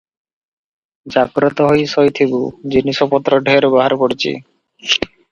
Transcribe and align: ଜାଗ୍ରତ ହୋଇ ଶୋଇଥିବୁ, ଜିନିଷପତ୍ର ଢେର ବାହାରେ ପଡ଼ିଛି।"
ଜାଗ୍ରତ 1.15 1.67
ହୋଇ 1.71 1.83
ଶୋଇଥିବୁ, 1.91 2.39
ଜିନିଷପତ୍ର 2.75 3.39
ଢେର 3.49 3.69
ବାହାରେ 3.75 3.99
ପଡ଼ିଛି।" 4.05 4.33